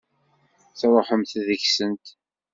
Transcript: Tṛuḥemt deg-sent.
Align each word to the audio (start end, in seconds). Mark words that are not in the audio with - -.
Tṛuḥemt 0.79 1.31
deg-sent. 1.47 2.05